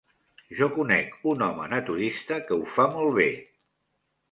Jo 0.59 0.67
conec 0.77 1.11
un 1.33 1.43
home 1.49 1.69
naturista 1.75 2.41
que 2.49 2.59
ho 2.59 2.67
fa 2.79 2.89
molt 2.99 3.17
bé. 3.21 3.31